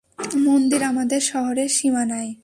মন্দির 0.37 0.83
আমাদের 0.83 1.21
শহরের 1.21 1.69
সীমানায়। 1.69 2.31